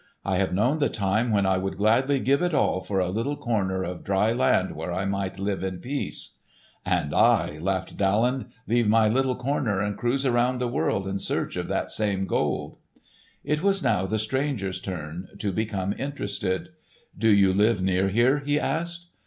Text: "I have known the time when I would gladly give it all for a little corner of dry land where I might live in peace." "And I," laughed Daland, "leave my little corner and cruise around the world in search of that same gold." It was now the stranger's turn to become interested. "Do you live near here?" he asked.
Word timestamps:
"I 0.25 0.37
have 0.37 0.51
known 0.51 0.79
the 0.79 0.89
time 0.89 1.29
when 1.31 1.45
I 1.45 1.57
would 1.59 1.77
gladly 1.77 2.19
give 2.19 2.41
it 2.41 2.55
all 2.55 2.81
for 2.81 2.99
a 2.99 3.09
little 3.11 3.35
corner 3.35 3.83
of 3.83 4.03
dry 4.03 4.31
land 4.33 4.75
where 4.75 4.91
I 4.91 5.05
might 5.05 5.37
live 5.37 5.63
in 5.63 5.77
peace." 5.77 6.39
"And 6.83 7.13
I," 7.13 7.59
laughed 7.59 7.97
Daland, 7.97 8.47
"leave 8.67 8.87
my 8.87 9.07
little 9.07 9.35
corner 9.35 9.79
and 9.79 9.95
cruise 9.95 10.25
around 10.25 10.57
the 10.59 10.67
world 10.67 11.07
in 11.07 11.19
search 11.19 11.55
of 11.55 11.67
that 11.67 11.91
same 11.91 12.25
gold." 12.25 12.77
It 13.43 13.61
was 13.61 13.83
now 13.83 14.07
the 14.07 14.17
stranger's 14.17 14.81
turn 14.81 15.27
to 15.37 15.51
become 15.51 15.93
interested. 15.93 16.69
"Do 17.15 17.29
you 17.31 17.53
live 17.53 17.79
near 17.83 18.07
here?" 18.07 18.39
he 18.39 18.59
asked. 18.59 19.07